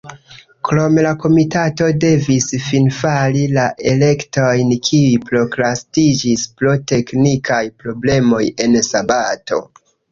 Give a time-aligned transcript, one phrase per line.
[0.69, 9.67] Krome la komitato devis finfari la elektojn, kiuj prokrastiĝis pro teknikaj problemoj en sabato.